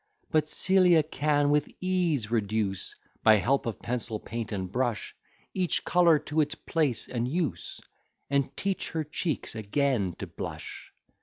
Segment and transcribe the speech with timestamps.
[0.31, 5.15] But Celia can with ease reduce, By help of pencil, paint, and brush,
[5.53, 7.79] Each colour to its place and use,
[8.27, 10.91] And teach her cheeks again to blush.